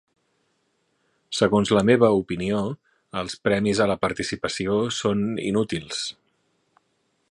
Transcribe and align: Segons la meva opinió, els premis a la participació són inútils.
Segons 1.39 1.73
la 1.79 1.83
meva 1.89 2.09
opinió, 2.23 2.63
els 3.23 3.37
premis 3.49 3.85
a 3.85 3.89
la 3.93 4.01
participació 4.07 4.81
són 5.03 5.25
inútils. 5.53 6.05